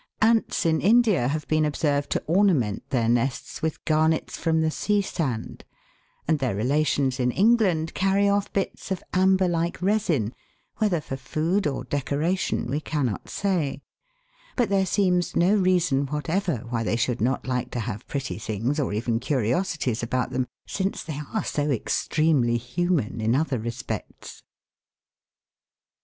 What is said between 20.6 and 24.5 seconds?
since they are so extremely human in other respects.